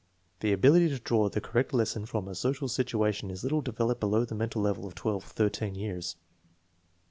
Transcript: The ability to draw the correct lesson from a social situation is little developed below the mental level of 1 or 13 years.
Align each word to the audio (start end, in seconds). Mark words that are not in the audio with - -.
The 0.39 0.51
ability 0.51 0.89
to 0.89 0.97
draw 0.99 1.29
the 1.29 1.39
correct 1.39 1.75
lesson 1.75 2.07
from 2.07 2.27
a 2.27 2.33
social 2.33 2.67
situation 2.67 3.29
is 3.29 3.43
little 3.43 3.61
developed 3.61 3.99
below 4.01 4.25
the 4.25 4.33
mental 4.33 4.59
level 4.63 4.87
of 4.87 4.95
1 4.97 5.13
or 5.13 5.21
13 5.21 5.75
years. 5.75 6.15